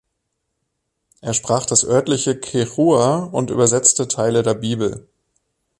[1.21, 5.07] Er sprach das örtliche Quechua und übersetzte Teile der Bibel.